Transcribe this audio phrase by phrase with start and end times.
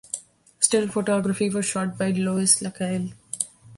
[0.59, 3.13] Stills photography was shot by Louise Lacaille.